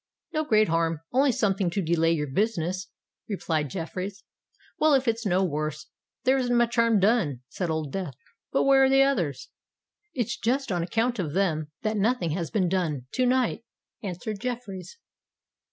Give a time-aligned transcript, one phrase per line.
[0.33, 2.87] "No great harm—only something to delay your business,"
[3.29, 4.23] replied Jeffreys.
[4.79, 5.89] "Well—if it's no worse,
[6.23, 8.15] there isn't much harm done," said Old Death.
[8.51, 9.49] "But where are the others?"
[10.15, 13.63] "It's just on account of them that nothing has been done to night,"
[14.01, 14.97] answered Jeffreys.